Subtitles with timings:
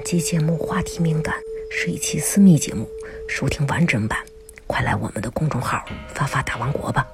[0.00, 1.34] 本期节目话题敏感，
[1.70, 2.88] 是一期私密节目，
[3.28, 4.18] 收听完整版，
[4.66, 7.06] 快来我们的公众号“发发大王国”吧。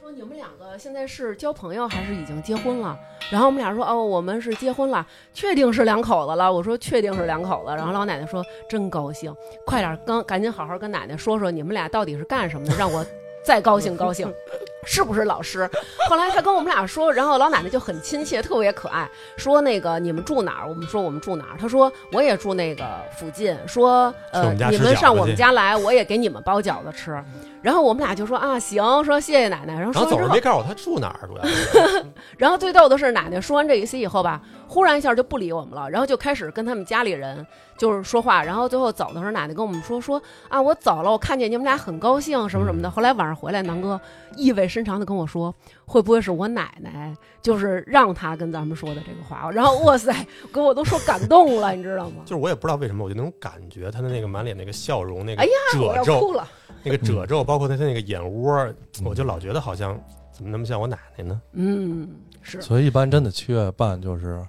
[0.00, 2.98] 说你们两个现在是交朋友还是已经结婚了？
[3.30, 6.52] 然后我们俩说哦，我们是结婚了，确定是两口子了。
[6.52, 7.70] 我说确定是两口子。
[7.76, 9.32] 然后老奶奶说真高兴，
[9.64, 13.06] 快点跟赶紧好好跟奶奶说说你们俩到底是干什么的，让我
[13.44, 14.28] 再高兴高兴。
[14.84, 15.68] 是不是老师？
[16.08, 20.68] 后来他跟我们俩说，然后老奶奶就很亲切，特别可爱，说那个你们住哪儿？
[20.68, 21.56] 我们说我们住哪儿？
[21.58, 22.84] 他说我也住那个
[23.16, 27.22] 附近，说呃你们上我们家来，我也给你们包饺子吃。
[27.62, 29.74] 然后我们俩就说啊行，说谢谢奶奶。
[29.74, 31.44] 然后说走了没告诉我他住哪儿，主要
[32.36, 34.40] 然后最逗的是奶奶说完这一些以后吧，
[34.72, 38.42] 忽然一下就不理我们了，然后就开始跟他们家里人就是说话。
[38.42, 42.90] 然后最后走的时候，奶奶跟我们说说啊我走了，我看见你们俩很高兴什么什么的。
[42.90, 44.00] 后来晚上回来，南哥
[44.34, 45.54] 意味深长的跟我说，
[45.84, 49.50] 会不会是我奶奶就是让他跟咱们说的这个话？
[49.50, 50.10] 然后哇塞，
[50.52, 52.22] 给我都说感动了，你知道吗？
[52.24, 56.48] 就是我也不知道为什么，我就那种感觉，他的那个满脸那个笑容，那个哎呀，褶皱，哭了。
[56.82, 58.74] 那个褶皱，包括他那个眼窝，
[59.04, 60.00] 我就老觉得好像
[60.32, 61.40] 怎么那么像我奶奶呢？
[61.52, 62.08] 嗯，
[62.42, 62.60] 是。
[62.60, 64.44] 所以一般真的七月半就是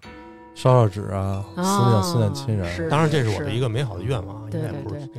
[0.56, 2.90] 烧烧纸啊，思念思念亲人。
[2.90, 5.10] 当然，这是我的一个美好的愿望，对应该不是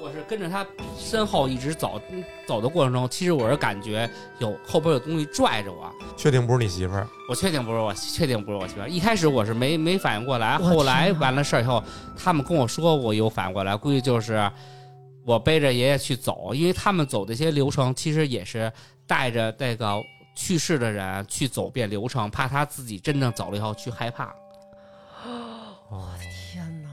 [0.00, 0.64] 我是跟着他
[0.96, 2.00] 身后一直走，
[2.46, 4.08] 走的过程中，其实我是感觉
[4.38, 5.90] 有后边有东西拽着我。
[6.16, 7.08] 确定不是你媳妇儿？
[7.28, 8.88] 我确定不是我，确定不是我媳妇儿。
[8.88, 11.82] 一开始我是没没反应过来，后来完了事儿以后，
[12.16, 14.48] 他们跟我说我有反应过来，估计就是
[15.24, 18.72] 我背着爷爷去走，因为他们走这些流程其实也是
[19.08, 20.00] 带着那个
[20.36, 24.32] 去世的人去走遍流程，怕他自己真正走了以后去害怕。
[25.88, 26.90] 我的，天哪！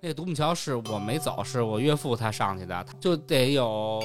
[0.00, 4.02] 那个独木桥是我没走，是我岳父他上去的，就得有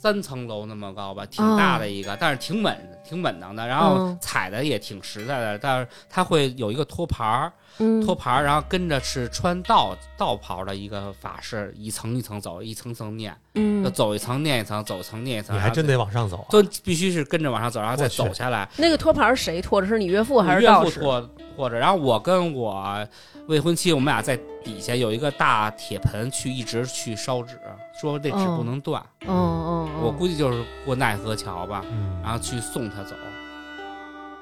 [0.00, 3.66] 三层楼那么高吧，挺大的一个，但是挺稳，挺稳当的。
[3.66, 15.54] 然后嗯踩的也挺实在的，但是它会有一个托盘儿，嗯，托盘儿，然后跟着是穿道道袍的一个法师，一层一层走，一层层念，嗯就，走一层念一层，走一层念一层。
[15.54, 16.46] 你还真得往上走啊。
[16.48, 18.66] 都必须是跟着往上走，然后再走下来。
[18.78, 19.86] 那个托盘是谁托着？
[19.86, 20.92] 是你岳父还是岳道士？
[20.92, 23.06] 父托托着，然后我跟我
[23.48, 24.34] 未婚妻，我们俩在
[24.64, 27.60] 底下有一个大铁盆，去一直去烧纸，
[28.00, 29.02] 说这纸哦不能断。
[29.19, 33.14] 嗯嗯嗯，我估计就是过奈何桥吧，嗯，然后去送他走。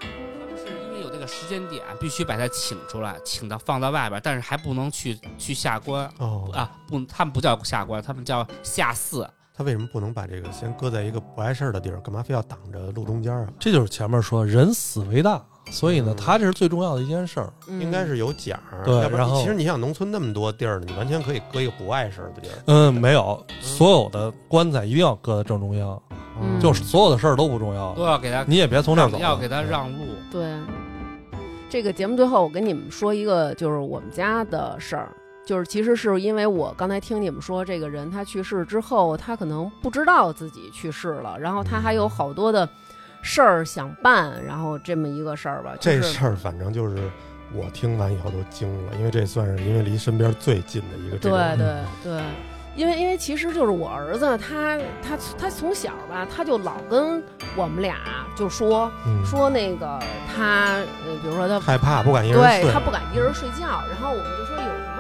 [0.01, 9.29] 他们是因为有这个时间点，必须把他请出来，请到放到外边，但是还不能去去下关哦，啊，不，他们不叫下关，他们叫下寺。
[9.53, 12.01] 他为什么不能把这个先搁在一个不碍事儿的地儿？
[12.01, 13.49] 干嘛非要挡着路中间啊？
[13.59, 17.53] 这就是前面说人死为大，所以呢嗯，他这是最重要的一件事儿。
[17.69, 26.01] 嗯应该是有奖儿，对要不然然后其实你想农村那么多地儿呢，你完全可以搁一个不碍事儿的地儿，嗯，没有，所有的棺材一定要搁在正中央，
[26.41, 30.05] 嗯就是所有的事儿都不重要都，要给他你也别从这儿走，要给他让路。
[30.31, 30.57] 对。
[31.71, 35.11] 这个节目最后，我跟你们说一个，就是我们家的事儿。
[35.45, 42.67] 就是其实是因为我刚才听你们说，这个人他去世之后，他可能不知道自己去世了，然后他还有好多的
[43.23, 45.75] 事儿想办，然后这么一个事儿吧。
[45.81, 46.97] 就是这事儿反正就是
[47.53, 52.23] 我听完以后都惊了，因为这算是因为离身边最近的一个这对对对，
[52.77, 57.23] 因为因为其实就是我儿子，他他他从小吧，他就老跟
[57.57, 57.97] 我们俩
[58.37, 59.25] 就说嗯。
[59.27, 59.99] 说那个
[60.35, 60.75] 他
[61.07, 62.63] 呃，比如说他害怕不敢一人睡。
[62.63, 64.98] 对他，不敢一人睡觉，然后我们就说有什么